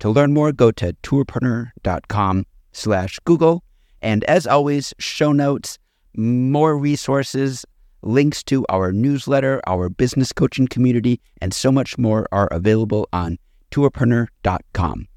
[0.00, 3.64] To learn more, go to tourpreneur.com slash Google.
[4.02, 5.78] And as always, show notes,
[6.16, 7.64] more resources,
[8.02, 13.38] links to our newsletter, our business coaching community, and so much more are available on
[13.70, 15.08] tourpreneur.com.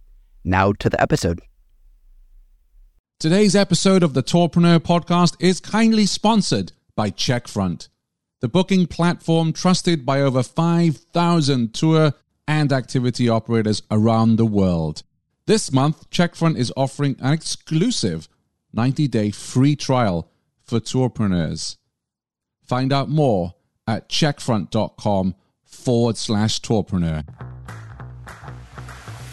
[0.43, 1.39] Now to the episode.
[3.19, 7.89] Today's episode of the Tourpreneur podcast is kindly sponsored by Checkfront,
[8.39, 12.13] the booking platform trusted by over 5,000 tour
[12.49, 15.03] and activity operators around the world.
[15.45, 18.27] This month, Checkfront is offering an exclusive
[18.73, 20.27] 90 day free trial
[20.63, 21.77] for tourpreneurs.
[22.63, 23.53] Find out more
[23.87, 27.23] at checkfront.com forward slash tourpreneur.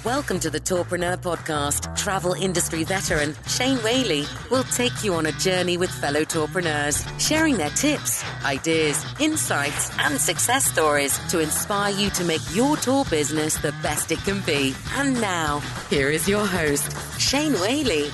[0.07, 1.97] Welcome to the Tourpreneur Podcast.
[1.97, 7.57] Travel industry veteran Shane Whaley will take you on a journey with fellow tourpreneurs, sharing
[7.57, 13.57] their tips, ideas, insights, and success stories to inspire you to make your tour business
[13.57, 14.77] the best it can be.
[14.95, 15.59] And now,
[15.91, 18.09] here is your host, Shane Whaley.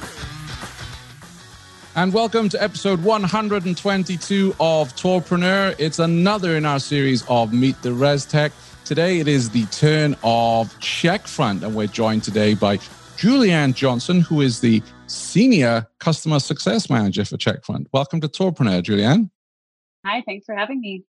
[1.95, 5.75] And welcome to episode 122 of Tourpreneur.
[5.79, 8.53] It's another in our series of Meet the ResTech.
[8.85, 12.79] Today it is the turn of Checkfront, and we're joined today by
[13.17, 17.87] Julianne Johnson, who is the Senior Customer Success Manager for Checkfront.
[17.93, 19.31] Welcome to Tourpreneur, Julianne.
[20.05, 21.05] Hi, thanks for having me.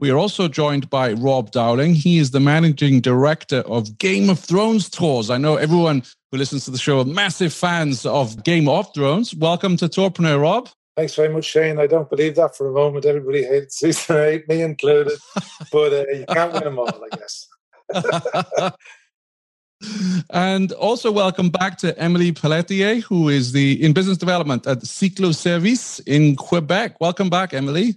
[0.00, 1.94] We are also joined by Rob Dowling.
[1.94, 5.28] He is the Managing Director of Game of Thrones Tours.
[5.28, 9.34] I know everyone who listens to the show are massive fans of Game of Thrones.
[9.34, 10.70] Welcome to Tourpreneur, Rob.
[10.96, 11.78] Thanks very much, Shane.
[11.78, 13.06] I don't believe that for a moment.
[13.06, 15.18] Everybody hates season eight, me included.
[15.70, 17.48] but uh, you can't win them all, I guess.
[20.30, 25.34] and also welcome back to Emilie Pelletier, who is the in business development at Cyclo
[25.34, 27.00] Service in Quebec.
[27.00, 27.96] Welcome back, Emilie.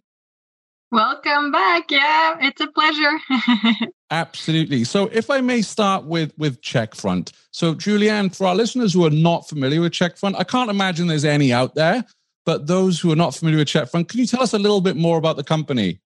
[0.91, 1.91] Welcome back.
[1.91, 3.89] Yeah, it's a pleasure.
[4.11, 4.85] Absolutely.
[4.85, 7.33] So, if I may start with with Checkfront.
[7.51, 11.25] So, Julianne, for our listeners who are not familiar with Checkfront, I can't imagine there's
[11.25, 12.05] any out there.
[12.45, 14.95] But those who are not familiar with Checkfront, can you tell us a little bit
[14.95, 15.99] more about the company?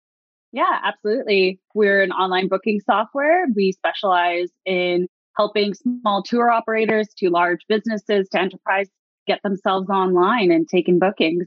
[0.52, 1.60] Yeah, absolutely.
[1.74, 3.47] We're an online booking software.
[3.54, 8.88] We specialize in helping small tour operators to large businesses to enterprise
[9.26, 11.47] get themselves online and taking bookings.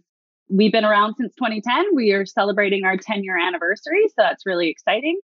[0.49, 1.95] We've been around since 2010.
[1.95, 5.19] We are celebrating our 10 year anniversary, so that's really exciting.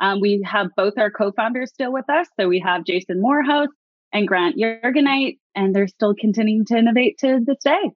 [0.00, 2.28] Um, we have both our co founders still with us.
[2.38, 3.68] So we have Jason Morehouse
[4.12, 7.90] and Grant Jurgenite, and they're still continuing to innovate to this day.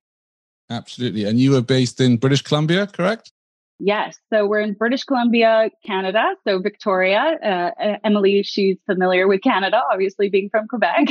[0.70, 1.24] Absolutely.
[1.24, 3.32] And you are based in British Columbia, correct?
[3.80, 4.18] Yes.
[4.32, 6.34] So we're in British Columbia, Canada.
[6.46, 7.38] So Victoria.
[7.42, 11.08] Uh, Emilie, she's familiar with Canada, obviously being from Quebec.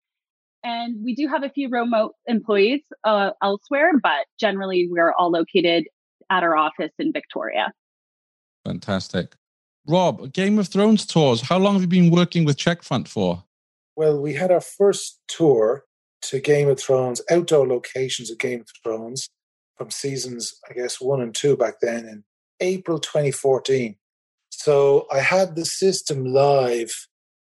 [0.62, 5.88] and we do have a few remote employees uh, elsewhere, but generally we're all located
[6.30, 7.72] at our office in Victoria.
[8.64, 9.34] Fantastic.
[9.86, 13.42] Rob, Game of Thrones tours, how long have you been working with Checkfront for?
[13.96, 15.84] Well, we had our first tour
[16.22, 19.28] to Game of Thrones, outdoor locations of Game of Thrones
[19.76, 22.24] from seasons, I guess, one and two back then in
[22.60, 23.96] April 2014.
[24.50, 26.92] So I had the system live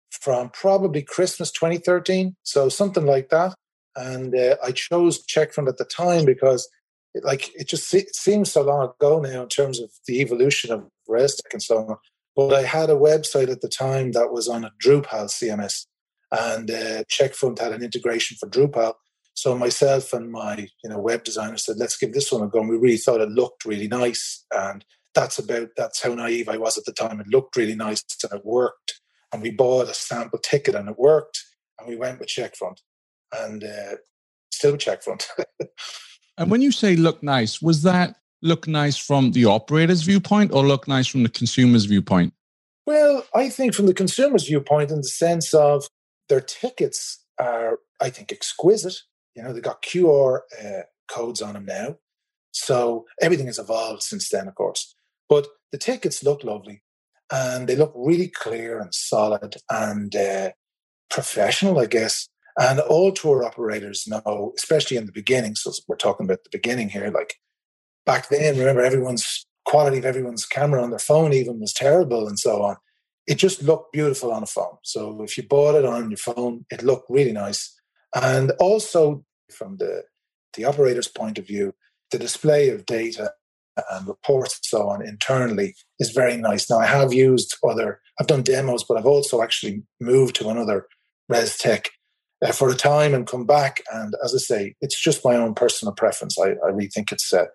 [0.09, 3.53] from probably Christmas 2013, so something like that.
[3.95, 6.67] And uh, I chose Checkfront at the time because,
[7.13, 10.72] it, like, it just it seems so long ago now in terms of the evolution
[10.72, 11.97] of ResTech and so on.
[12.35, 15.85] But I had a website at the time that was on a Drupal CMS,
[16.33, 18.95] and uh, Checkfront had an integration for Drupal.
[19.35, 22.59] So myself and my you know web designer said, let's give this one a go.
[22.59, 24.83] And we really thought it looked really nice, and
[25.16, 27.19] that's about that's how naive I was at the time.
[27.19, 28.99] It looked really nice and it worked.
[29.31, 31.44] And we bought a sample ticket and it worked,
[31.79, 32.77] and we went with Checkfront,
[33.35, 33.95] and uh,
[34.51, 35.25] still Checkfront.
[36.38, 40.63] and when you say look nice, was that look nice from the operator's viewpoint or
[40.63, 42.33] look nice from the consumer's viewpoint?
[42.85, 45.88] Well, I think from the consumer's viewpoint, in the sense of
[46.33, 48.95] their tickets are, I think, exquisite.
[49.35, 51.97] You know, they've got QR uh, codes on them now.
[52.50, 54.95] So everything has evolved since then, of course.
[55.30, 56.81] But the tickets look lovely
[57.31, 60.51] and they look really clear and solid and uh,
[61.12, 62.27] professional, I guess.
[62.59, 65.53] And all tour operators know, especially in the beginning.
[65.53, 67.12] So we're talking about the beginning here.
[67.12, 67.35] Like
[68.07, 72.39] back then, remember, everyone's quality of everyone's camera on their phone even was terrible and
[72.39, 72.77] so on
[73.27, 74.77] it just looked beautiful on a phone.
[74.83, 77.73] So if you bought it on your phone, it looked really nice.
[78.15, 80.03] And also from the,
[80.55, 81.73] the operator's point of view,
[82.11, 83.33] the display of data
[83.91, 86.69] and reports and so on internally is very nice.
[86.69, 90.87] Now I have used other, I've done demos, but I've also actually moved to another
[91.29, 91.89] res tech
[92.43, 93.81] uh, for a time and come back.
[93.91, 96.37] And as I say, it's just my own personal preference.
[96.37, 97.45] I, I really think it's uh,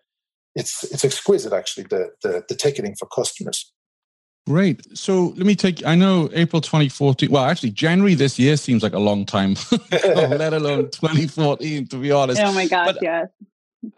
[0.55, 3.73] it's it's exquisite actually the, the the ticketing for customers.
[4.49, 4.97] Great.
[4.97, 5.85] So let me take.
[5.85, 7.31] I know April 2014.
[7.31, 9.57] Well, actually, January this year seems like a long time,
[9.93, 11.87] let alone 2014.
[11.89, 12.41] To be honest.
[12.41, 13.29] Oh my gosh, but yes.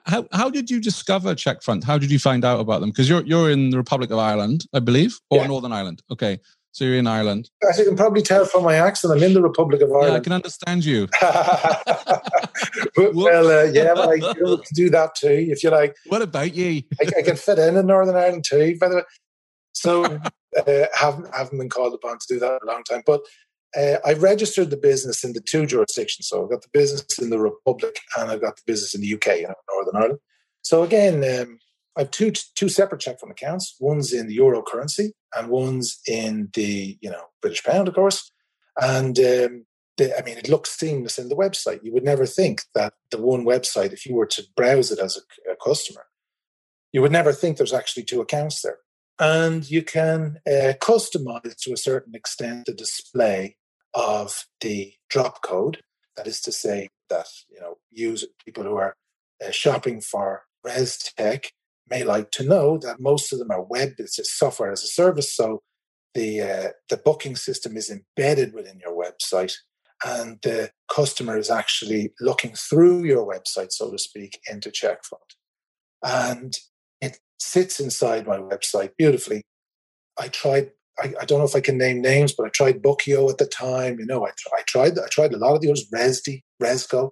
[0.06, 1.84] How how did you discover Checkfront?
[1.84, 2.90] How did you find out about them?
[2.90, 5.46] Because you're you're in the Republic of Ireland, I believe, or yeah.
[5.46, 6.02] Northern Ireland.
[6.10, 6.40] Okay,
[6.72, 7.48] so you're in Ireland.
[7.68, 10.10] As you can probably tell from my accent, I'm in the Republic of Ireland.
[10.10, 11.06] Yeah, I can understand you.
[12.96, 15.94] well, uh, yeah, but I can do that too, if you like.
[16.08, 16.82] What about you?
[17.00, 19.02] I, I, can fit in in Northern Ireland too, by the way.
[19.72, 20.20] So
[20.56, 23.22] uh, haven't haven't been called upon to do that in a long time, but
[23.76, 26.28] uh, I registered the business in the two jurisdictions.
[26.28, 29.14] So I've got the business in the Republic and I've got the business in the
[29.14, 30.18] UK, you know, Northern Ireland.
[30.62, 31.58] So again, um,
[31.96, 33.76] I have two two separate Checkfront accounts.
[33.80, 38.30] One's in the euro currency and one's in the you know British pound, of course.
[38.80, 39.66] And um,
[39.98, 41.80] the, I mean, it looks seamless in the website.
[41.82, 45.16] You would never think that the one website, if you were to browse it as
[45.16, 46.06] a, a customer,
[46.92, 48.78] you would never think there's actually two accounts there.
[49.20, 53.56] And you can uh, customize to a certain extent the display
[53.94, 55.82] of the drop code.
[56.16, 58.96] That is to say that you know use people who are
[59.44, 61.52] uh, shopping for res tech
[61.90, 64.86] may like to know that most of them are web it's a software as a
[64.86, 65.60] service so
[66.14, 69.54] the uh, the booking system is embedded within your website
[70.04, 75.34] and the customer is actually looking through your website so to speak into checkfront
[76.02, 76.54] and
[77.40, 79.42] sits inside my website beautifully
[80.18, 83.30] i tried I, I, don't know if I can name names, but I tried Bookeo
[83.30, 83.98] at the time.
[83.98, 87.10] You know, I, I tried I tried a lot of the others, Rezdy, Rezgo,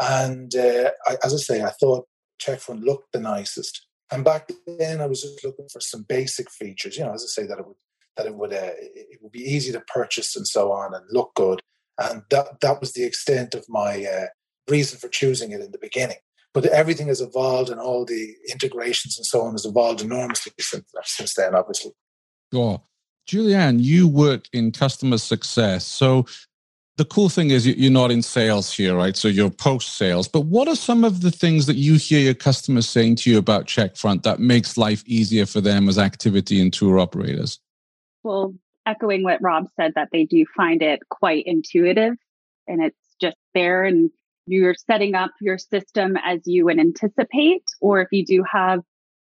[0.00, 2.08] and uh, I, as I say, I thought
[2.40, 3.86] Checkfront looked the nicest.
[4.10, 6.96] And back then, I was just looking for some basic features.
[6.96, 7.76] You know, as I say, that it would
[8.16, 11.34] that it would uh, it would be easy to purchase and so on, and look
[11.34, 11.60] good.
[11.98, 14.26] And that that was the extent of my uh,
[14.68, 16.18] reason for choosing it in the beginning.
[16.54, 20.84] But everything has evolved, and all the integrations and so on has evolved enormously since
[21.04, 21.54] since then.
[21.54, 21.92] Obviously.
[22.52, 22.82] Sure.
[23.28, 25.86] Julianne, you work in customer success.
[25.86, 26.26] So
[26.96, 29.16] the cool thing is you're not in sales here, right?
[29.16, 30.28] So you're post sales.
[30.28, 33.38] But what are some of the things that you hear your customers saying to you
[33.38, 37.58] about Checkfront that makes life easier for them as activity and tour operators?
[38.22, 38.54] Well,
[38.86, 42.14] echoing what Rob said, that they do find it quite intuitive
[42.68, 44.10] and it's just there and
[44.46, 47.64] you're setting up your system as you would anticipate.
[47.80, 48.80] Or if you do have,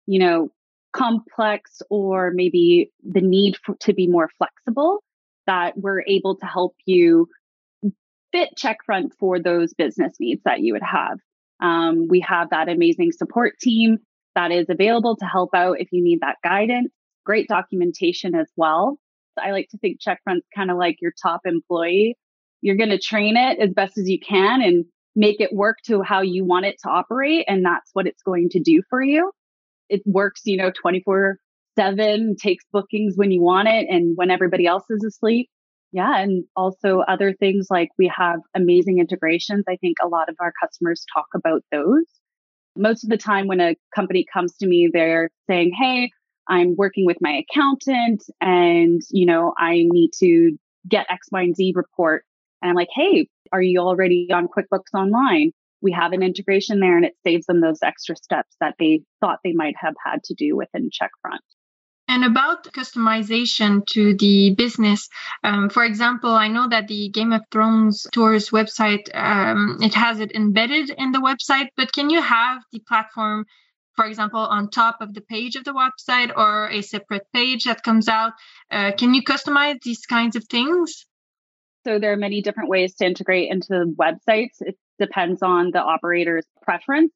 [0.05, 0.49] you know,
[0.93, 5.03] complex or maybe the need for, to be more flexible,
[5.47, 7.27] that we're able to help you
[8.31, 11.19] fit Checkfront for those business needs that you would have.
[11.61, 13.99] Um, we have that amazing support team
[14.35, 16.91] that is available to help out if you need that guidance.
[17.25, 18.99] Great documentation as well.
[19.41, 22.15] I like to think Checkfront's kind of like your top employee.
[22.61, 24.85] You're going to train it as best as you can and
[25.15, 27.45] make it work to how you want it to operate.
[27.47, 29.31] And that's what it's going to do for you
[29.89, 31.37] it works, you know, 24
[31.77, 35.49] seven, takes bookings when you want it and when everybody else is asleep.
[35.91, 36.17] Yeah.
[36.17, 39.65] And also other things like we have amazing integrations.
[39.67, 42.05] I think a lot of our customers talk about those.
[42.77, 46.11] Most of the time when a company comes to me, they're saying, Hey,
[46.47, 50.57] I'm working with my accountant and, you know, I need to
[50.87, 52.25] get X, Y, and Z report.
[52.61, 55.51] And I'm like, Hey, are you already on QuickBooks Online?
[55.85, 59.39] we have an integration there and it saves them those extra steps that they thought
[59.43, 61.45] they might have had to do within Checkfront.
[62.07, 65.09] And about customization to the business,
[65.43, 70.19] um, for example, I know that the Game of Thrones tours website um, it has
[70.19, 73.45] it embedded in the website, but can you have the platform,
[73.95, 77.81] for example, on top of the page of the website or a separate page that
[77.81, 78.33] comes out?
[78.71, 81.07] Uh, can you customize these kinds of things?
[81.85, 84.57] So there are many different ways to integrate into websites.
[84.59, 87.11] It depends on the operator's preference.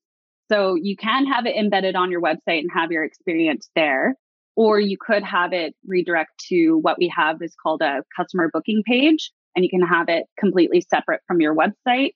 [0.52, 4.16] So you can have it embedded on your website and have your experience there.
[4.56, 8.84] Or you could have it redirect to what we have is called a customer booking
[8.86, 12.14] page, and you can have it completely separate from your website.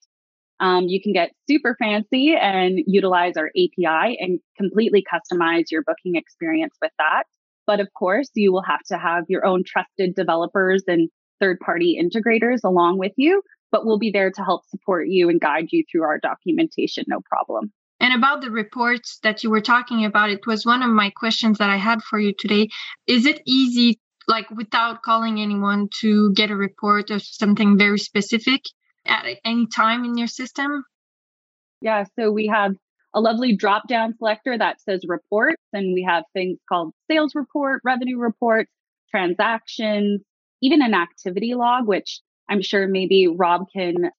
[0.59, 6.15] Um, you can get super fancy and utilize our API and completely customize your booking
[6.15, 7.23] experience with that.
[7.65, 11.99] But of course, you will have to have your own trusted developers and third party
[12.01, 15.83] integrators along with you, but we'll be there to help support you and guide you
[15.91, 17.71] through our documentation, no problem.
[17.99, 21.59] And about the reports that you were talking about, it was one of my questions
[21.59, 22.69] that I had for you today.
[23.07, 28.61] Is it easy, like without calling anyone, to get a report of something very specific?
[29.05, 30.83] at any time in your system?
[31.81, 32.73] Yeah, so we have
[33.13, 37.81] a lovely drop down selector that says reports, and we have things called sales report,
[37.83, 38.71] revenue reports,
[39.11, 40.21] transactions,
[40.63, 44.09] even an activity log, which I'm sure maybe Rob can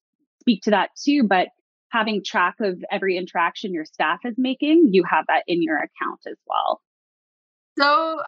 [0.40, 1.24] speak to that too.
[1.24, 1.48] But
[1.88, 6.20] having track of every interaction your staff is making, you have that in your account
[6.28, 6.80] as well.
[7.78, 8.22] So,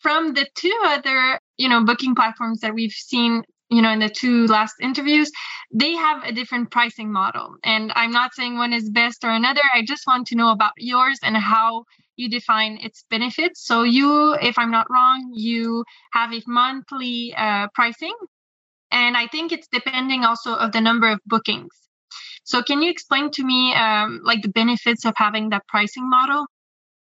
[0.00, 4.08] from the two other, you know, booking platforms that we've seen you know in the
[4.08, 5.30] two last interviews
[5.74, 9.60] they have a different pricing model and i'm not saying one is best or another
[9.74, 11.84] i just want to know about yours and how
[12.18, 13.64] you define its benefits.
[13.64, 18.14] So you if i'm not wrong you have a monthly uh, pricing.
[18.90, 21.74] And i think it's depending also of the number of bookings.
[22.44, 26.46] So can you explain to me um, like the benefits of having that pricing model?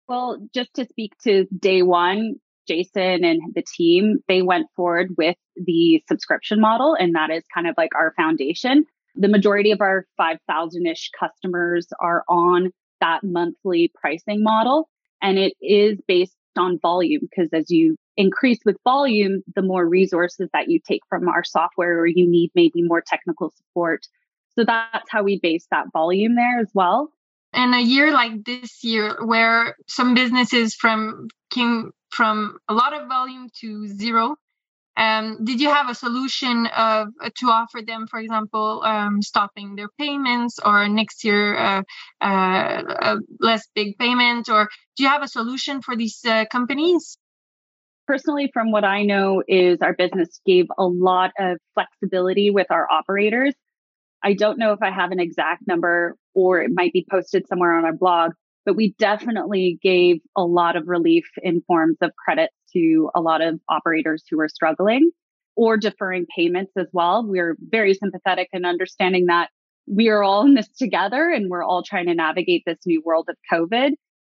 [0.07, 2.35] Well just to speak to day one
[2.67, 7.67] Jason and the team, they went forward with the subscription model, and that is kind
[7.67, 8.85] of like our foundation.
[9.15, 14.89] The majority of our 5,000 ish customers are on that monthly pricing model,
[15.21, 20.49] and it is based on volume because as you increase with volume, the more resources
[20.53, 24.05] that you take from our software or you need maybe more technical support.
[24.57, 27.11] So that's how we base that volume there as well.
[27.53, 33.07] And a year like this year, where some businesses from came from a lot of
[33.07, 34.35] volume to zero.
[34.97, 39.89] Um, did you have a solution uh, to offer them, for example, um, stopping their
[39.99, 41.83] payments or next year uh,
[42.19, 44.49] uh, a less big payment?
[44.49, 47.17] Or do you have a solution for these uh, companies?
[48.07, 52.89] Personally, from what I know, is our business gave a lot of flexibility with our
[52.89, 53.53] operators.
[54.23, 57.77] I don't know if I have an exact number or it might be posted somewhere
[57.77, 58.31] on our blog,
[58.67, 63.41] but we definitely gave a lot of relief in forms of credits to a lot
[63.41, 65.09] of operators who were struggling
[65.55, 67.25] or deferring payments as well.
[67.25, 69.51] We're very sympathetic and understanding that
[69.87, 73.29] we are all in this together and we're all trying to navigate this new world
[73.29, 73.91] of COVID.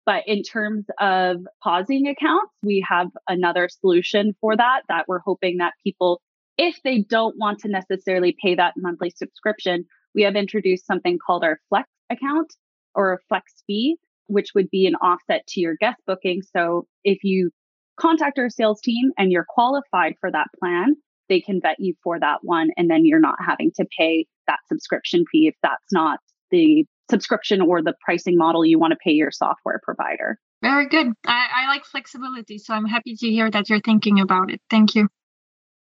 [0.07, 5.57] But in terms of pausing accounts, we have another solution for that, that we're hoping
[5.57, 6.23] that people,
[6.57, 11.43] if they don't want to necessarily pay that monthly subscription, we have introduced something called
[11.43, 12.55] our Flex account
[12.95, 13.97] or a Flex fee,
[14.31, 16.43] which would be an offset to your guest booking.
[16.57, 17.51] So if you
[17.99, 20.95] contact our sales team and you're qualified for that plan,
[21.29, 22.71] they can vet you for that one.
[22.77, 26.19] And then you're not having to pay that subscription fee if that's not
[26.51, 30.39] the subscription or the pricing model you want to pay your software provider.
[30.63, 31.13] Very good.
[31.27, 32.59] I, I like flexibility.
[32.59, 34.61] So I'm happy to hear that you're thinking about it.
[34.71, 35.09] Thank you.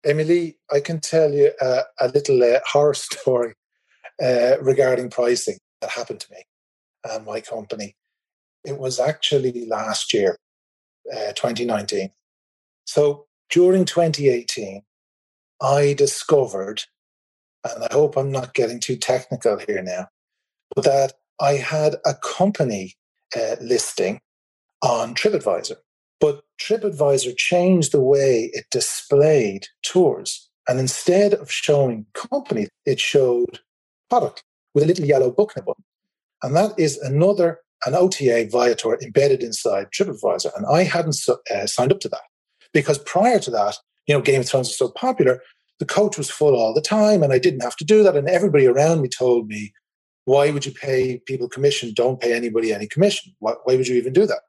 [0.05, 3.53] Emilie, I can tell you uh, a little uh, horror story
[4.21, 6.43] uh, regarding pricing that happened to me
[7.09, 7.95] and my company.
[8.63, 10.38] It was actually last year,
[11.12, 12.12] uh, 2019.
[12.86, 14.84] So during 2018,
[15.62, 16.84] I discovered,
[17.63, 20.08] and I hope I'm not getting too technical here now,
[20.75, 22.96] but that I had a company
[23.36, 24.22] uh, listing
[24.82, 25.77] on TripAdvisor.
[26.20, 30.50] But TripAdvisor changed the way it displayed tours.
[30.67, 33.60] And instead of showing company, it showed
[34.10, 34.43] product
[34.74, 35.84] with a little yellow book in button.
[36.41, 40.55] And that is another an OTA Viator embedded inside TripAdvisor.
[40.55, 42.21] And I hadn't uh, signed up to that
[42.73, 45.41] because prior to that, you know, Game of Thrones was so popular,
[45.79, 48.15] the coach was full all the time and I didn't have to do that.
[48.15, 49.73] And everybody around me told me,
[50.25, 51.93] why would you pay people commission?
[51.93, 53.33] Don't pay anybody any commission.
[53.39, 54.41] Why, why would you even do that?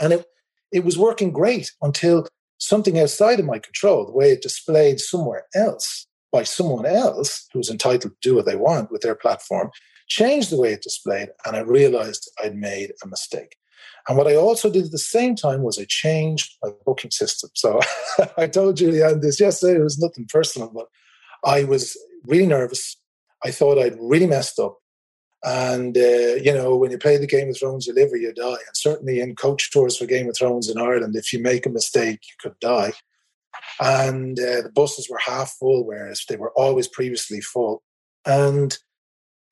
[0.00, 0.26] And it,
[0.72, 2.26] it was working great until
[2.58, 7.70] something outside of my control, the way it displayed somewhere else by someone else who's
[7.70, 9.70] entitled to do what they want with their platform,
[10.08, 13.56] changed the way it displayed, and I realized I'd made a mistake.
[14.08, 17.50] And what I also did at the same time was I changed my booking system.
[17.54, 17.80] So
[18.36, 19.78] I told Julianne this yesterday.
[19.78, 20.86] It was nothing personal, but
[21.44, 22.96] I was really nervous.
[23.44, 24.78] I thought I'd really messed up.
[25.44, 28.32] And, uh, you know, when you play the Game of Thrones, you live or you
[28.32, 28.44] die.
[28.44, 31.70] And certainly in coach tours for Game of Thrones in Ireland, if you make a
[31.70, 32.92] mistake, you could die.
[33.80, 37.82] And uh, the buses were half full, whereas they were always previously full.
[38.24, 38.76] And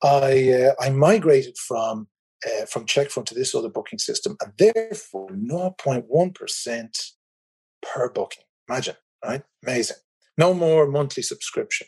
[0.03, 2.07] I uh, I migrated from
[2.45, 6.97] uh, from Checkfront to this other booking system, and therefore 0.1 percent
[7.81, 8.43] per booking.
[8.69, 9.43] Imagine, right?
[9.63, 9.97] Amazing.
[10.37, 11.87] No more monthly subscription.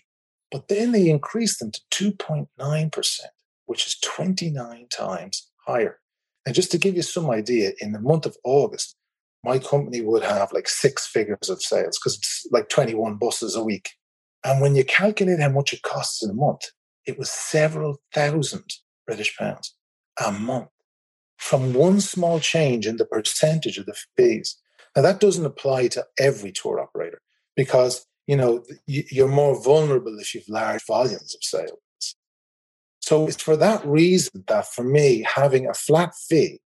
[0.51, 3.31] But then they increased them to 2.9 percent,
[3.65, 5.99] which is 29 times higher.
[6.45, 8.95] And just to give you some idea, in the month of August,
[9.43, 13.63] my company would have like six figures of sales because it's like 21 buses a
[13.63, 13.89] week.
[14.43, 16.61] And when you calculate how much it costs in a month,
[17.05, 18.73] it was several thousand
[19.05, 19.75] British pounds
[20.23, 20.69] a month
[21.37, 24.57] from one small change in the percentage of the fees.
[24.95, 27.21] Now, that doesn't apply to every tour operator
[27.55, 31.79] because you know you're more vulnerable if you've large volumes of sales.
[33.01, 36.61] So it's for that reason that for me, having a flat fee,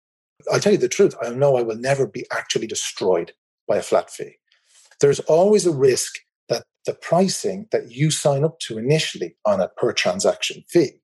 [0.50, 3.32] I'll tell you the truth, I know I will never be actually destroyed
[3.68, 4.36] by a flat fee.
[5.00, 6.14] There's always a risk
[6.86, 11.00] the pricing that you sign up to initially on a per transaction fee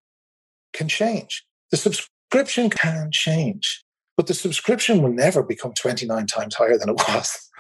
[0.73, 1.45] can change.
[1.71, 3.85] The subscription can change,
[4.17, 7.51] but the subscription will never become 29 times higher than it was,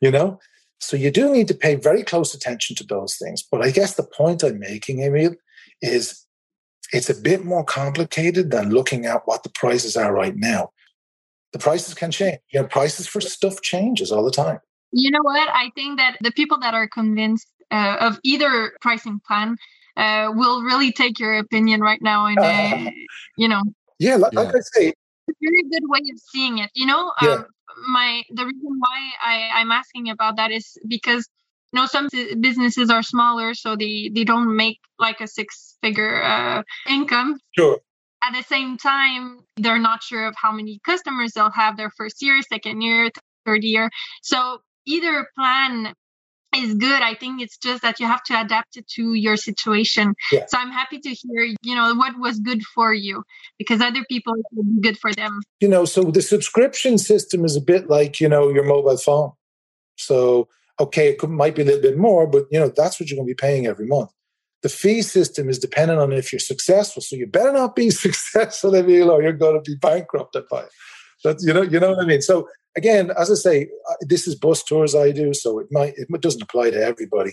[0.00, 0.38] you know?
[0.80, 3.42] So you do need to pay very close attention to those things.
[3.42, 5.34] But I guess the point I'm making, Emil,
[5.80, 6.26] is
[6.92, 10.70] it's a bit more complicated than looking at what the prices are right now.
[11.52, 12.38] The prices can change.
[12.52, 14.58] You know, prices for stuff changes all the time.
[14.90, 15.48] You know what?
[15.48, 19.56] I think that the people that are convinced uh, of either pricing plan
[19.96, 22.90] uh, will really take your opinion right now and uh,
[23.36, 23.62] you know
[23.98, 24.40] yeah like, yeah.
[24.40, 24.96] like, i say it's
[25.28, 27.28] a very good way of seeing it you know yeah.
[27.30, 27.46] um,
[27.88, 31.28] my the reason why I, i'm asking about that is because
[31.72, 32.08] you know some
[32.40, 37.80] businesses are smaller so they they don't make like a six figure uh, income sure
[38.22, 42.22] at the same time they're not sure of how many customers they'll have their first
[42.22, 43.10] year second year
[43.46, 43.90] third year
[44.22, 45.94] so either plan
[46.54, 47.02] is good.
[47.02, 50.14] I think it's just that you have to adapt it to your situation.
[50.30, 50.46] Yeah.
[50.46, 53.24] So I'm happy to hear, you know, what was good for you
[53.58, 55.40] because other people it will be good for them.
[55.60, 59.32] You know, so the subscription system is a bit like, you know, your mobile phone.
[59.96, 60.48] So,
[60.80, 63.16] okay, it could, might be a little bit more, but, you know, that's what you're
[63.16, 64.10] going to be paying every month.
[64.62, 67.02] The fee system is dependent on if you're successful.
[67.02, 70.70] So you better not be successful, Emil, or you're going to be bankrupted by it.
[71.24, 72.22] That's, you know, you know what I mean?
[72.22, 73.68] So again, as I say,
[74.00, 77.32] this is bus tours I do, so it might it doesn't apply to everybody.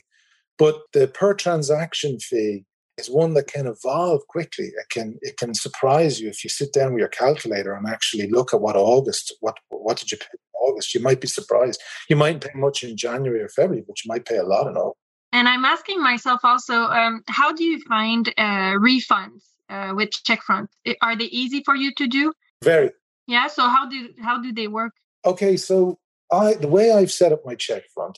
[0.58, 2.66] But the per transaction fee
[2.98, 4.66] is one that can evolve quickly.
[4.66, 8.30] It can it can surprise you if you sit down with your calculator and actually
[8.30, 10.94] look at what August what what did you pay in August.
[10.94, 11.82] You might be surprised.
[12.10, 14.76] You might pay much in January or February, but you might pay a lot in
[14.76, 14.98] August.
[15.32, 20.70] And I'm asking myself also, um, how do you find uh, refunds uh, with Checkfront?
[21.04, 22.34] Are they easy for you to do?
[22.64, 22.90] Very.
[23.30, 23.48] Yeah.
[23.48, 24.94] So how do how do they work?
[25.24, 26.00] Okay, so
[26.32, 28.18] I the way I've set up my check front,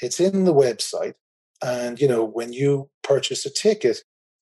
[0.00, 1.14] it's in the website,
[1.60, 3.98] and you know when you purchase a ticket,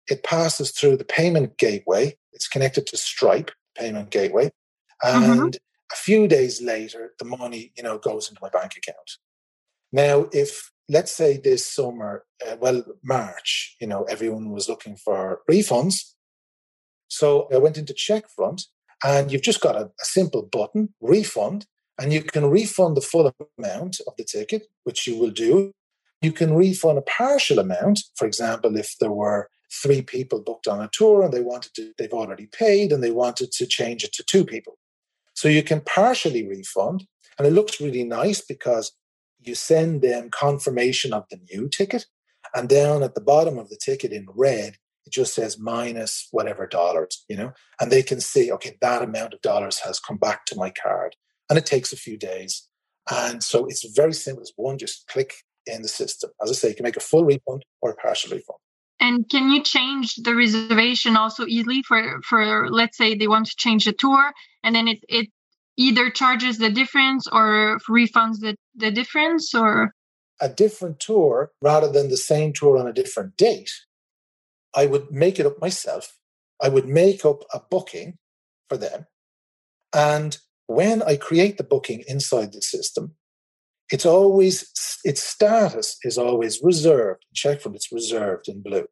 [0.06, 2.18] it passes through the payment gateway.
[2.34, 4.52] It's connected to Stripe payment gateway,
[5.02, 5.30] mm-hmm.
[5.30, 5.92] and mm-hmm.
[5.92, 9.12] a few days later, the money you know goes into my bank account.
[9.92, 15.40] Now, if let's say this summer, uh, well, March, you know, everyone was looking for
[15.50, 16.12] refunds.
[17.08, 18.64] So I went into Checkfront,
[19.04, 21.66] and you've just got a, a simple button, refund,
[21.98, 25.72] and you can refund the full amount of the ticket, which you will do.
[26.20, 28.00] You can refund a partial amount.
[28.14, 31.92] For example, if there were three people booked on a tour and they wanted to,
[31.98, 34.78] they've already paid and they wanted to change it to two people.
[35.34, 37.06] So you can partially refund.
[37.38, 38.92] And it looks really nice because
[39.40, 42.06] you send them confirmation of the new ticket.
[42.54, 46.66] And down at the bottom of the ticket in red, it just says minus whatever
[46.66, 50.46] dollars, you know, and they can see, okay, that amount of dollars has come back
[50.46, 51.16] to my card
[51.48, 52.68] and it takes a few days.
[53.10, 54.42] And so it's very simple.
[54.42, 55.34] It's one, just click
[55.66, 56.30] in the system.
[56.42, 58.58] As I say, you can make a full refund or a partial refund.
[59.00, 63.56] And can you change the reservation also easily for, for let's say they want to
[63.56, 65.28] change the tour and then it, it
[65.76, 69.92] either charges the difference or refunds the, the difference or
[70.40, 73.70] a different tour rather than the same tour on a different date,
[74.74, 76.18] I would make it up myself.
[76.62, 78.18] I would make up a booking
[78.68, 79.06] for them
[79.92, 83.14] and when I create the booking inside the system,
[83.90, 84.70] it's always
[85.04, 87.26] its status is always reserved.
[87.34, 88.86] Checkfront it's reserved in blue.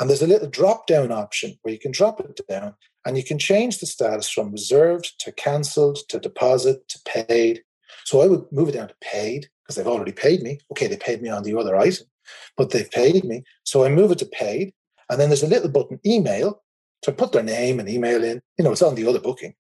[0.00, 2.74] And there's a little drop down option where you can drop it down
[3.06, 7.62] and you can change the status from reserved to cancelled to deposit to paid.
[8.04, 10.58] So I would move it down to paid because they've already paid me.
[10.72, 12.06] Okay, they paid me on the other item,
[12.56, 13.44] but they've paid me.
[13.62, 14.74] So I move it to paid.
[15.10, 16.62] And then there's a little button email
[17.02, 18.40] to put their name and email in.
[18.58, 19.54] You know, it's on the other booking.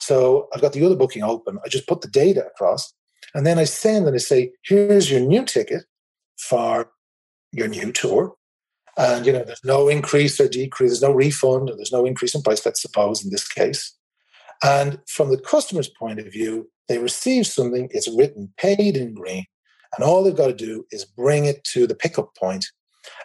[0.00, 1.58] So I've got the other booking open.
[1.64, 2.92] I just put the data across
[3.34, 5.84] and then I send and I say, here's your new ticket
[6.38, 6.90] for
[7.52, 8.34] your new tour.
[8.96, 12.34] And, you know, there's no increase or decrease, there's no refund, or there's no increase
[12.34, 13.92] in price, let's suppose in this case.
[14.62, 19.46] And from the customer's point of view, they receive something, it's written paid in green,
[19.96, 22.66] and all they've got to do is bring it to the pickup point.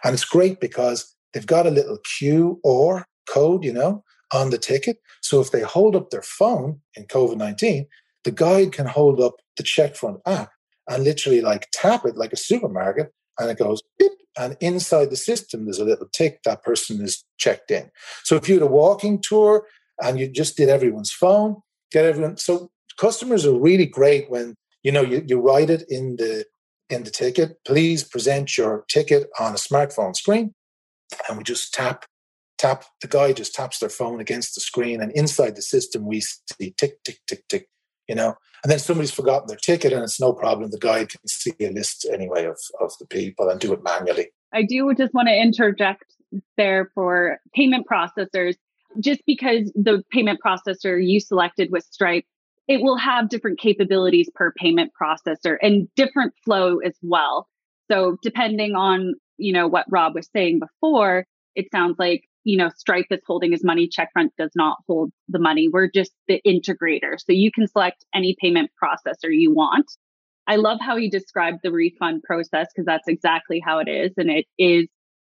[0.02, 4.98] And it's great because they've got a little QR code, you know, on the ticket.
[5.22, 7.86] So if they hold up their phone in COVID 19,
[8.24, 10.50] the guide can hold up the Checkfront app
[10.88, 14.12] and literally like tap it like a supermarket and it goes beep.
[14.38, 17.90] And inside the system, there's a little tick that person is checked in.
[18.24, 19.66] So if you had a walking tour
[20.02, 21.56] and you just did everyone's phone,
[21.90, 22.36] get everyone.
[22.36, 26.44] So customers are really great when you know you, you write it in the
[26.88, 27.58] in the ticket.
[27.66, 30.54] Please present your ticket on a smartphone screen,
[31.28, 32.04] and we just tap
[32.58, 36.20] tap the guy just taps their phone against the screen, and inside the system we
[36.20, 37.68] see tick tick tick tick.
[38.08, 40.70] You know, and then somebody's forgotten their ticket, and it's no problem.
[40.70, 44.28] The guy can see a list anyway of of the people and do it manually.
[44.52, 46.04] I do just want to interject
[46.56, 48.56] there for payment processors.
[48.98, 52.24] Just because the payment processor you selected was Stripe,
[52.66, 57.48] it will have different capabilities per payment processor and different flow as well.
[57.90, 61.24] So depending on, you know, what Rob was saying before,
[61.54, 65.38] it sounds like, you know, Stripe is holding his money, Checkfront does not hold the
[65.38, 65.68] money.
[65.68, 67.18] We're just the integrator.
[67.18, 69.90] So you can select any payment processor you want.
[70.46, 74.12] I love how he described the refund process because that's exactly how it is.
[74.16, 74.88] And it is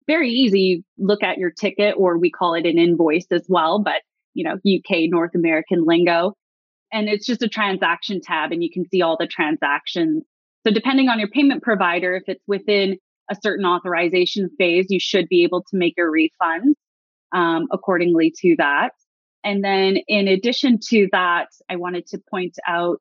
[0.07, 0.83] very easy.
[0.97, 4.01] Look at your ticket, or we call it an invoice as well, but
[4.33, 6.33] you know, UK, North American lingo.
[6.93, 10.23] And it's just a transaction tab and you can see all the transactions.
[10.65, 12.97] So depending on your payment provider, if it's within
[13.31, 16.75] a certain authorization phase, you should be able to make your refund
[17.31, 18.91] um, accordingly to that.
[19.43, 22.99] And then in addition to that, I wanted to point out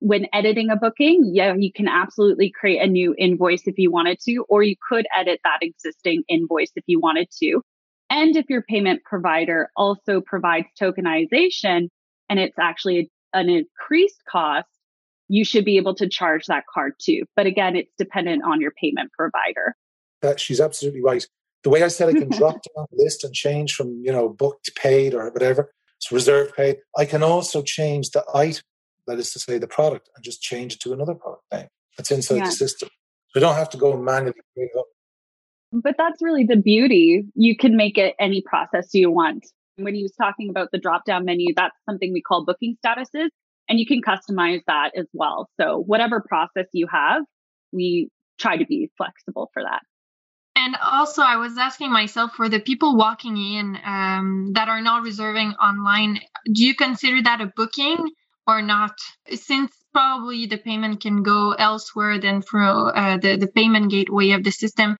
[0.00, 4.18] when editing a booking, yeah, you can absolutely create a new invoice if you wanted
[4.20, 7.62] to, or you could edit that existing invoice if you wanted to.
[8.10, 11.88] And if your payment provider also provides tokenization
[12.30, 14.68] and it's actually an increased cost,
[15.28, 17.24] you should be able to charge that card too.
[17.36, 19.74] But again, it's dependent on your payment provider.
[20.22, 21.26] That she's absolutely right.
[21.64, 24.28] The way I said I can drop down the list and change from, you know,
[24.28, 26.78] booked paid or whatever, it's reserved paid.
[26.96, 28.62] I can also change the item
[29.06, 32.10] that is to say the product, and just change it to another product name that's
[32.10, 32.44] inside yeah.
[32.44, 32.88] the system.
[33.30, 34.86] So you don't have to go and manually create it up.
[35.72, 37.24] But that's really the beauty.
[37.34, 39.46] You can make it any process you want.
[39.76, 43.28] When he was talking about the drop down menu, that's something we call booking statuses,
[43.68, 45.48] and you can customize that as well.
[45.60, 47.22] So, whatever process you have,
[47.72, 49.80] we try to be flexible for that.
[50.56, 55.02] And also, I was asking myself for the people walking in um, that are not
[55.02, 56.20] reserving online,
[56.52, 58.10] do you consider that a booking?
[58.48, 58.98] or not
[59.34, 64.42] since probably the payment can go elsewhere than through uh, the, the payment gateway of
[64.42, 64.96] the system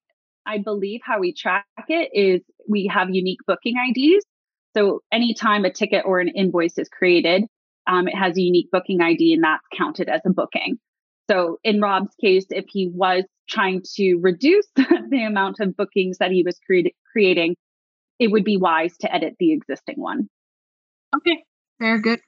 [0.47, 4.25] i believe how we track it is we have unique booking ids
[4.77, 7.45] so anytime a ticket or an invoice is created
[7.89, 10.79] um, it has a unique booking id and that's counted as a booking.
[11.31, 16.31] So in rob's case if he was trying to reduce the amount of bookings that
[16.31, 17.57] he was create- creating
[18.19, 20.29] it would be wise to edit the existing one.
[21.17, 21.43] Okay
[21.79, 22.21] very good.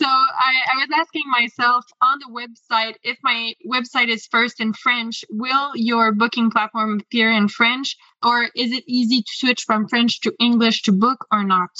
[0.00, 4.72] So I, I, was asking myself on the website if my website is first in
[4.72, 9.86] French, will your booking platform appear in French, or is it easy to switch from
[9.86, 11.70] French to English to book or not?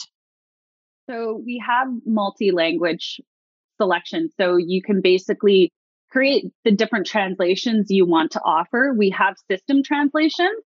[1.11, 3.21] So we have multi-language
[3.81, 5.73] selection, so you can basically
[6.11, 8.95] create the different translations you want to offer.
[8.97, 10.63] We have system translations,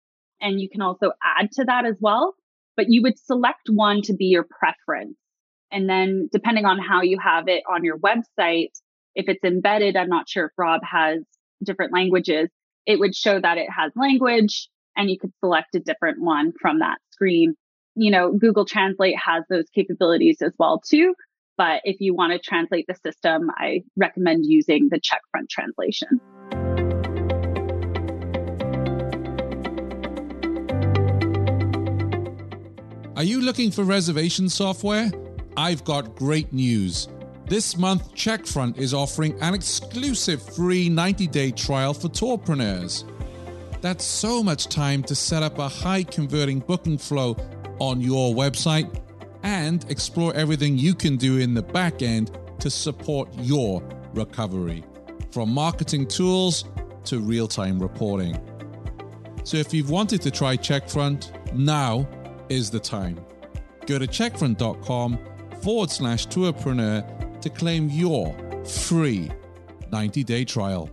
[0.40, 2.34] and you can also add to that as well.
[2.76, 5.16] But you would select one to be your preference.
[5.72, 8.70] And then depending on how you have it on your website,
[9.14, 11.22] if it's embedded, I'm not sure if Rob has
[11.62, 12.48] different languages,
[12.86, 16.78] it would show that it has language and you could select a different one from
[16.80, 17.54] that screen.
[17.96, 21.14] You know, Google Translate has those capabilities as well too.
[21.58, 26.20] But if you want to translate the system, I recommend using the Checkfront translation.
[33.16, 35.10] Are you looking for reservation software?
[35.56, 37.08] I've got great news.
[37.46, 43.04] This month, Checkfront is offering an exclusive free 90 day trial for tourpreneurs.
[43.82, 47.36] That's so much time to set up a high converting booking flow
[47.80, 48.88] on your website
[49.42, 53.82] and explore everything you can do in the back end to support your
[54.14, 54.84] recovery,
[55.32, 56.64] from marketing tools
[57.04, 58.38] to real time reporting.
[59.44, 62.06] So if you've wanted to try Checkfront, now
[62.48, 63.18] is the time.
[63.86, 65.18] Go to checkfront.com
[65.62, 69.30] forward slash tourpreneur to claim your free
[69.90, 70.90] 90 day trial.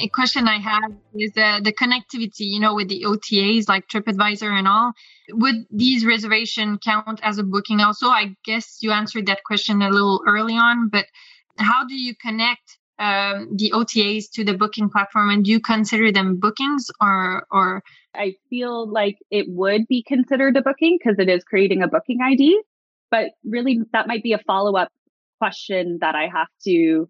[0.00, 4.48] A question I have is uh, the connectivity, you know, with the OTAs like TripAdvisor
[4.48, 4.92] and all.
[5.30, 8.06] Would these reservation count as a booking also?
[8.06, 11.06] I guess you answered that question a little early on, but
[11.56, 16.12] how do you connect um, the OTAs to the booking platform, and do you consider
[16.12, 17.82] them bookings or or?
[18.14, 22.20] I feel like it would be considered a booking because it is creating a booking
[22.22, 22.60] ID,
[23.10, 24.90] but really that might be a follow up
[25.38, 27.08] question that I have to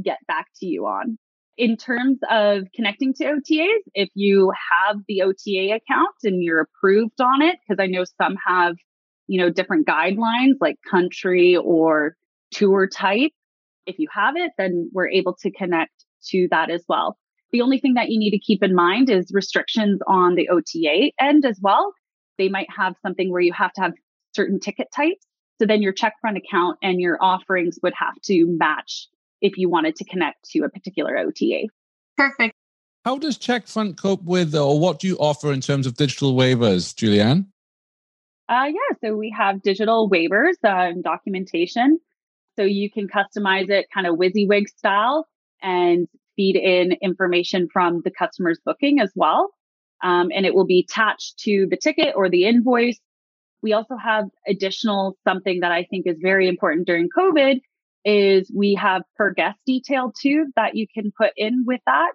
[0.00, 1.18] get back to you on.
[1.56, 7.20] In terms of connecting to OTAs, if you have the OTA account and you're approved
[7.20, 8.74] on it, because I know some have,
[9.28, 12.16] you know, different guidelines like country or
[12.50, 13.30] tour type,
[13.86, 15.92] if you have it, then we're able to connect
[16.30, 17.16] to that as well.
[17.52, 21.12] The only thing that you need to keep in mind is restrictions on the OTA
[21.20, 21.92] end as well.
[22.36, 23.92] They might have something where you have to have
[24.34, 25.24] certain ticket types.
[25.60, 29.06] So then your checkfront account and your offerings would have to match
[29.44, 31.68] if you wanted to connect to a particular OTA.
[32.16, 32.54] Perfect.
[33.04, 36.94] How does Checkfront cope with, or what do you offer in terms of digital waivers,
[36.94, 37.46] Julianne?
[38.48, 42.00] Uh, yeah, so we have digital waivers uh, and documentation.
[42.56, 45.28] So you can customize it kind of WYSIWYG style
[45.62, 49.50] and feed in information from the customer's booking as well.
[50.02, 52.98] Um, and it will be attached to the ticket or the invoice.
[53.62, 57.60] We also have additional something that I think is very important during COVID
[58.04, 62.12] is we have per guest detail too that you can put in with that.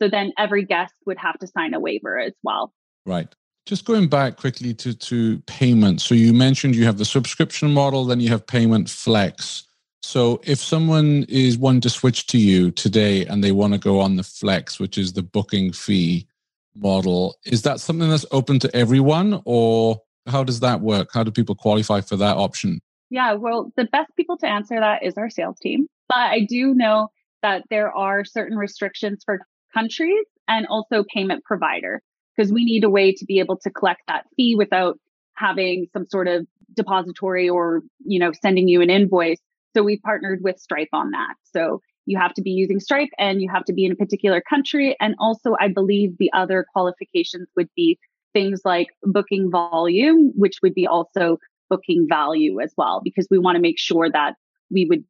[0.00, 2.72] So then every guest would have to sign a waiver as well.
[3.04, 3.34] Right.
[3.64, 6.00] Just going back quickly to, to payment.
[6.00, 9.64] So you mentioned you have the subscription model, then you have payment flex.
[10.02, 13.98] So if someone is wanting to switch to you today and they want to go
[13.98, 16.28] on the flex, which is the booking fee
[16.76, 21.08] model, is that something that's open to everyone or how does that work?
[21.12, 22.80] How do people qualify for that option?
[23.16, 25.86] Yeah, well, the best people to answer that is our sales team.
[26.06, 27.08] But I do know
[27.40, 29.40] that there are certain restrictions for
[29.72, 32.02] countries and also payment provider
[32.36, 34.98] because we need a way to be able to collect that fee without
[35.32, 39.40] having some sort of depository or, you know, sending you an invoice.
[39.74, 41.36] So we partnered with Stripe on that.
[41.54, 44.42] So you have to be using Stripe and you have to be in a particular
[44.46, 44.94] country.
[45.00, 47.98] And also, I believe the other qualifications would be
[48.34, 53.56] things like booking volume, which would be also booking value as well, because we want
[53.56, 54.34] to make sure that
[54.70, 55.04] we would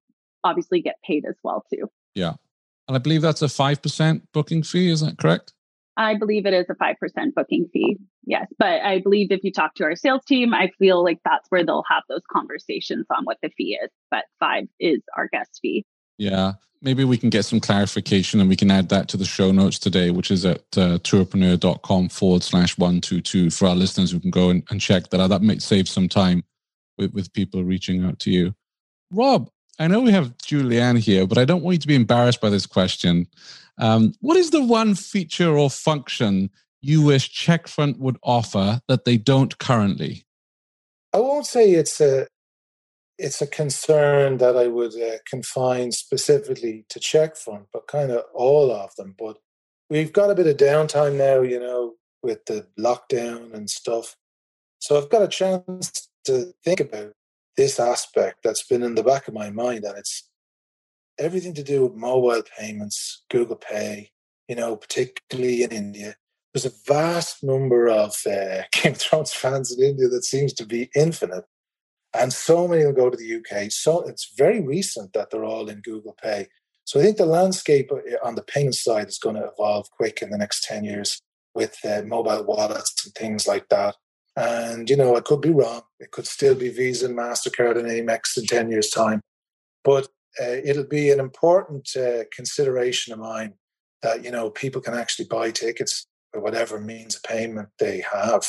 [0.45, 1.87] obviously get paid as well too.
[2.15, 2.35] Yeah.
[2.89, 4.91] And I believe that's a 5% booking fee.
[4.91, 5.53] Is that correct?
[5.97, 6.95] I believe it is a 5%
[7.35, 7.97] booking fee.
[8.27, 8.47] Yes.
[8.59, 11.65] But I believe if you talk to our sales team, I feel like that's where
[11.65, 13.91] they'll have those conversations on what the fee is.
[14.11, 15.85] But five is our guest fee.
[16.19, 16.55] Yeah.
[16.83, 19.79] Maybe we can get some clarification and we can add that to the show notes
[19.79, 24.51] today, which is at uh, tourpreneur.com forward slash 122 for our listeners who can go
[24.51, 25.29] and, and check that out.
[25.29, 26.45] That might save some time
[26.99, 28.55] with, with people reaching out to you.
[29.11, 32.41] Rob, I know we have Julianne here, but I don't want you to be embarrassed
[32.41, 33.27] by this question.
[33.79, 36.51] Um, what is the one feature or function
[36.81, 40.25] you wish Checkfront would offer that they don't currently?
[41.13, 42.27] I won't say it's a
[43.19, 48.71] it's a concern that I would uh, confine specifically to Checkfront, but kind of all
[48.71, 49.15] of them.
[49.19, 49.39] But
[49.89, 54.17] we've got a bit of downtime now, you know, with the lockdown and stuff.
[54.79, 57.13] So I've got a chance to think about
[57.57, 60.29] this aspect that's been in the back of my mind, and it's
[61.19, 64.11] everything to do with mobile payments, Google Pay,
[64.49, 66.17] you know, particularly in India.
[66.53, 70.67] There's a vast number of uh, Game of Thrones fans in India that seems to
[70.67, 71.45] be infinite.
[72.19, 73.71] And so many will go to the UK.
[73.71, 76.49] So it's very recent that they're all in Google Pay.
[76.85, 80.23] So I think the landscape uh, on the payment side is going to evolve quick
[80.23, 81.21] in the next 10 years
[81.55, 83.97] with uh, mobile wallets and things like that.
[84.37, 85.83] And, you know, I could be wrong.
[85.99, 89.23] It could still be Visa and MasterCard and Amex in 10 years' time.
[89.83, 90.09] But
[90.41, 93.55] uh, it'll be an important uh, consideration of mine
[94.03, 98.45] that, you know, people can actually buy tickets or whatever means of payment they have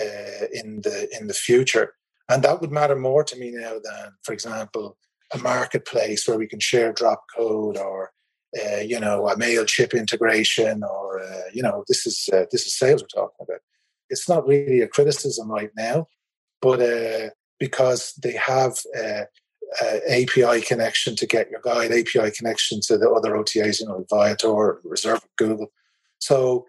[0.00, 1.94] in the in the future.
[2.28, 4.98] And that would matter more to me now than, for example,
[5.32, 8.12] a marketplace where we can share drop code or
[8.56, 12.78] uh, you know a Mailchimp integration or uh, you know this is uh, this is
[12.78, 13.60] sales we're talking about
[14.10, 16.06] it's not really a criticism right now,
[16.62, 19.24] but uh, because they have uh,
[20.08, 25.66] API connection to GetYourGuide, API connection to the other OTAs, you know, Viator, Reserve, Google.
[26.20, 26.64] So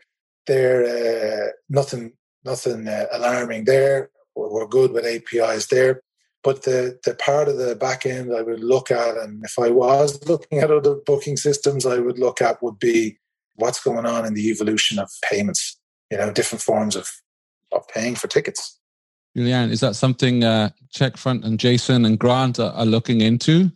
[0.47, 2.11] they're uh, nothing,
[2.43, 4.09] nothing alarming there.
[4.39, 6.01] We're, we're good with APIs there.
[6.43, 9.69] But the, the part of the back end I would look at, and if I
[9.69, 13.17] was looking at other booking systems, I would look at would be
[13.55, 15.77] what's going on in the evolution of payments.
[16.09, 17.09] You know, different forms of
[17.71, 18.79] of paying for tickets.
[19.37, 23.71] Julianne, is that something uh, Checkfront and Jason and Grant are, are looking into?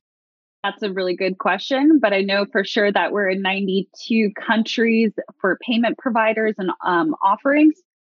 [0.64, 5.12] That's a really good question, but I know for sure that we're in 92 countries
[5.40, 7.76] for payment providers and um, offerings.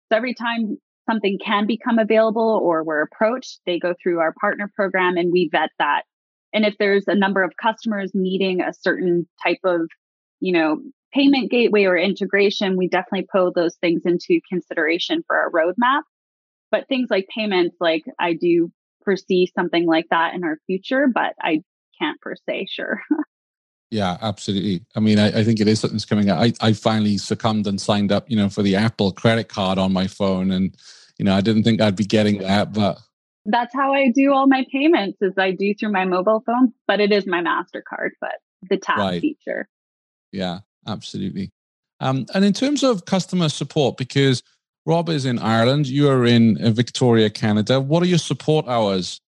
[0.10, 4.72] So every time something can become available or we're approached, they go through our partner
[4.76, 6.04] program and we vet that.
[6.54, 9.90] And if there's a number of customers needing a certain type of,
[10.40, 10.82] you know,
[11.14, 16.02] payment gateway or integration, we definitely pull those things into consideration for our roadmap.
[16.72, 18.72] But things like payments, like I do
[19.04, 21.62] foresee something like that in our future, but I
[22.00, 23.02] can't per se sure.
[23.92, 24.86] yeah, absolutely.
[24.96, 26.42] I mean, I, I, think it is something's coming out.
[26.42, 29.94] I, I finally succumbed and signed up, you know, for the Apple credit card on
[29.94, 30.52] my phone.
[30.52, 30.76] And,
[31.18, 33.00] you know, I didn't think I'd be getting that, but
[33.46, 37.00] that's how I do all my payments is I do through my mobile phone, but
[37.00, 38.36] it is my MasterCard, but
[38.70, 39.22] the tap right.
[39.22, 39.70] feature.
[40.34, 41.52] Yeah absolutely.
[42.00, 44.44] Um, and in terms of customer support, because
[44.86, 47.80] Rob is in Ireland, you are in uh, Victoria, Canada.
[47.82, 49.20] What are your support hours?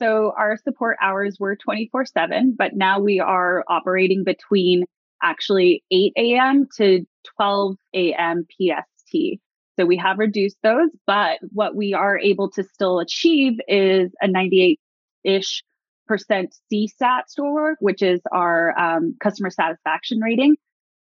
[0.00, 4.84] So our support hours were 24 7, but now we are operating between
[5.22, 6.68] actually 8 a.m.
[6.76, 7.04] to
[7.36, 8.46] 12 a.m.
[8.50, 9.40] PST.
[9.78, 14.28] So we have reduced those, but what we are able to still achieve is a
[14.28, 14.80] 98
[15.24, 15.62] ish
[16.06, 20.56] percent CSAT score, which is our um, customer satisfaction rating.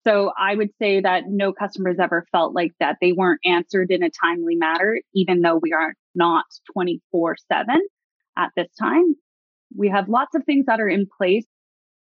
[0.05, 4.03] So I would say that no customers ever felt like that they weren't answered in
[4.03, 7.81] a timely manner, even though we are not 24 7
[8.37, 9.15] at this time.
[9.75, 11.45] We have lots of things that are in place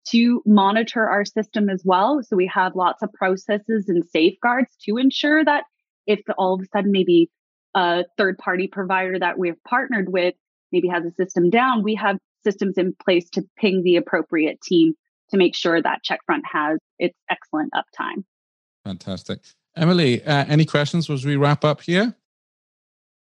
[0.08, 2.22] to monitor our system as well.
[2.22, 5.64] So we have lots of processes and safeguards to ensure that
[6.06, 7.28] if all of a sudden maybe
[7.74, 10.34] a third party provider that we've partnered with
[10.70, 14.94] maybe has a system down, we have systems in place to ping the appropriate team
[15.30, 18.22] to make sure that Checkfront has its excellent uptime.
[18.84, 19.40] Fantastic.
[19.74, 22.14] Emilie, uh, any questions as we wrap up here?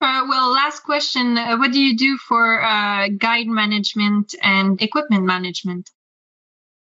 [0.07, 1.37] Uh, well, last question.
[1.37, 5.91] Uh, what do you do for uh, guide management and equipment management?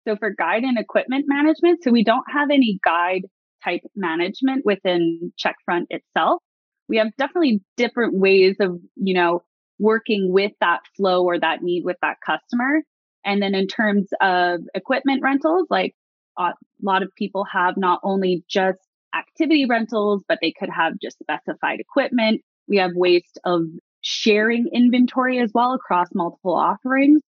[0.06, 3.22] So, for guide and equipment management, so we don't have any guide
[3.64, 6.42] type management within Checkfront itself.
[6.90, 9.44] We have definitely different ways of, you know,
[9.78, 12.82] working with that flow or that need with that customer.
[13.24, 15.94] And then in terms of equipment rentals, like
[16.38, 16.52] a
[16.82, 18.78] lot of people have not only just
[19.14, 23.62] activity rentals, but they could have just specified equipment we have ways of
[24.00, 27.20] sharing inventory as well across multiple offerings.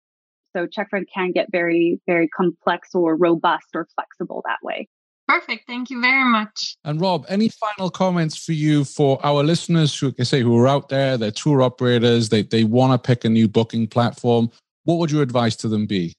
[0.55, 4.87] So Checkfront can get very, very complex or robust or flexible that way.
[5.27, 5.67] Perfect.
[5.67, 6.77] Thank you very much.
[6.85, 10.67] And Rob, any final comments for you for our listeners who can say who are
[10.67, 14.49] out there, they're tour operators, they, they want to pick a new booking platform.
[14.85, 16.13] What would your advice to them be?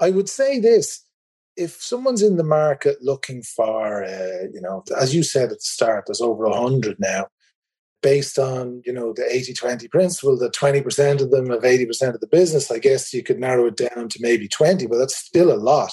[0.00, 1.04] I would say this.
[1.56, 5.60] If someone's in the market looking for, uh, you know, as you said at the
[5.60, 7.26] start, there's over a hundred now
[8.02, 12.26] based on you know the 80-20 principle that 20% of them have 80% of the
[12.26, 15.56] business i guess you could narrow it down to maybe 20 but that's still a
[15.56, 15.92] lot.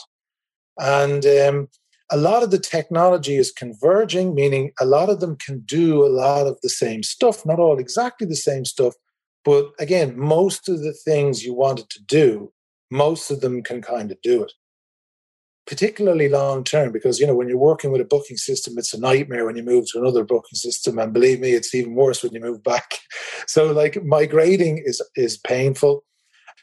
[0.79, 1.69] And um,
[2.11, 6.07] a lot of the technology is converging meaning a lot of them can do a
[6.07, 8.93] lot of the same stuff not all exactly the same stuff
[9.43, 12.51] but again most of the things you wanted to do
[12.89, 14.53] most of them can kind of do it
[15.67, 18.99] particularly long term because you know when you're working with a booking system it's a
[18.99, 22.33] nightmare when you move to another booking system and believe me it's even worse when
[22.33, 22.99] you move back.
[23.45, 26.03] So like migrating is is painful.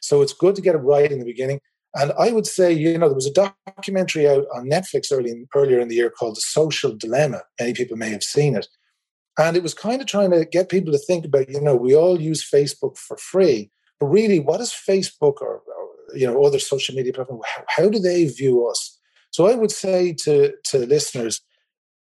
[0.03, 1.61] So it's good to get it right in the beginning.
[1.95, 5.47] And i would say you know there was a documentary out on netflix early in,
[5.55, 7.43] earlier in the year called the social dilemma.
[7.61, 8.67] Many people may have seen it.
[9.39, 11.95] And it was kind of trying to get people to think about you know we
[11.95, 15.84] all use facebook for free but really what is facebook or, or
[16.15, 18.99] you know other social media platforms how, how do they view us
[19.35, 21.41] so I would say to, to listeners,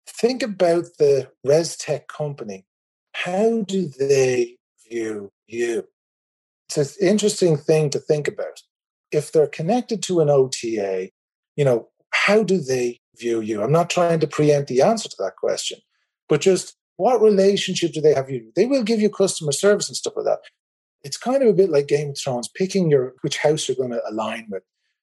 [0.06, 2.64] think about the res tech company.
[3.12, 4.56] How do they
[4.88, 5.84] view you?
[6.68, 8.62] It's an interesting thing to think about.
[9.12, 11.10] If they're connected to an OTA,
[11.54, 13.62] you know, how do they view you?
[13.62, 15.80] I'm not trying to preempt the answer to that question,
[16.30, 18.50] but just what relationship do they have you?
[18.56, 20.38] They will give you customer service and stuff like that.
[21.08, 23.92] It's kind of a bit like Game of Thrones, picking your which house you're going
[23.92, 24.62] to align with,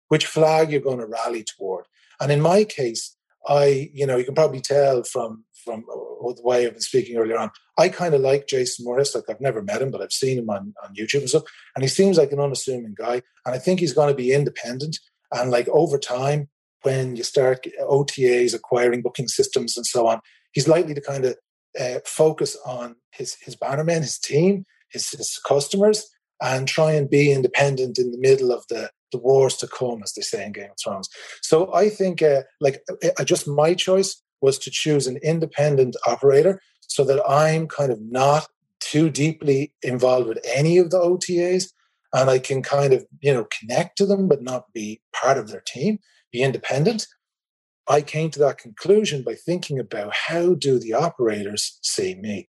[0.09, 1.85] which flag you're going to rally toward.
[2.21, 6.43] And in my case, I, you know, you can probably tell from from uh, the
[6.43, 9.15] way I've been speaking earlier on, I kind of like Jason Morris.
[9.15, 11.43] Like I've never met him, but I've seen him on, on YouTube and stuff.
[11.75, 13.23] And he seems like an unassuming guy.
[13.45, 14.99] And I think he's going to be independent.
[15.31, 16.49] And like over time,
[16.83, 21.35] when you start OTAs acquiring booking systems and so on, he's likely to kind of
[21.79, 26.07] uh, focus on his his bannermen, his team, his, his customers,
[26.41, 30.13] and try and be independent in the middle of the the wars to come, as
[30.13, 31.09] they say in Game of Thrones.
[31.41, 32.81] So I think, uh, like,
[33.17, 37.99] uh, just my choice was to choose an independent operator so that I'm kind of
[38.01, 38.47] not
[38.79, 41.71] too deeply involved with any of the OTAs
[42.13, 45.49] and I can kind of, you know, connect to them but not be part of
[45.49, 45.99] their team,
[46.31, 47.07] be independent.
[47.87, 52.49] I came to that conclusion by thinking about how do the operators see me?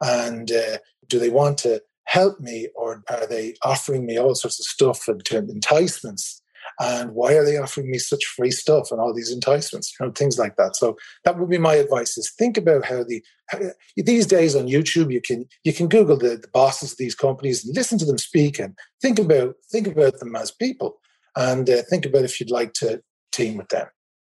[0.00, 0.78] And uh,
[1.08, 5.08] do they want to help me or are they offering me all sorts of stuff
[5.08, 6.42] and enticements?
[6.80, 10.12] And why are they offering me such free stuff and all these enticements you know
[10.12, 10.76] things like that?
[10.76, 13.58] So that would be my advice is think about how the how,
[13.96, 17.64] these days on youtube you can you can google the, the bosses of these companies
[17.64, 21.00] and listen to them speak and think about think about them as people.
[21.36, 23.86] And uh, think about if you'd like to team with them.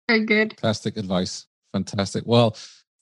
[0.08, 0.52] Very good.
[0.52, 1.46] Fantastic advice.
[1.72, 2.24] Fantastic.
[2.26, 2.56] Well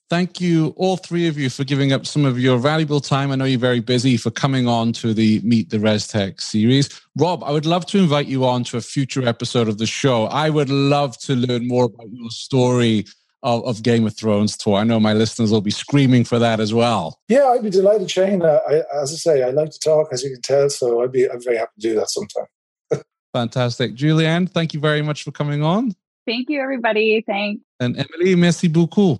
[0.09, 3.31] Thank you, all three of you, for giving up some of your valuable time.
[3.31, 6.89] I know you're very busy for coming on to the Meet the ResTech series.
[7.15, 10.25] Rob, I would love to invite you on to a future episode of the show.
[10.25, 13.05] I would love to learn more about your story
[13.43, 14.77] of, of, Game of Thrones tour.
[14.77, 17.19] I know my listeners will be screaming for that as well.
[17.27, 18.41] Yeah, I'd be delighted, Shane.
[18.41, 21.11] Uh, I, as I say, I like to talk, as you can tell, so I'd
[21.11, 22.47] be I'm very happy to do that sometime.
[23.33, 23.93] Fantastic.
[23.93, 25.93] Julianne, thank you very much for coming on.
[26.25, 27.23] Thank you, everybody.
[27.25, 27.61] Thanks.
[27.79, 29.19] And Emilie, merci beaucoup.